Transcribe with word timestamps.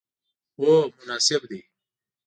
هو، 0.59 0.69
مناسب 1.07 1.41
دی 1.49 1.59